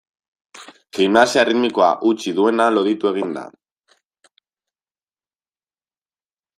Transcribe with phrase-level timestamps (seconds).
[0.97, 3.45] Gimnasia erritmikoa utzi duena loditu egin da.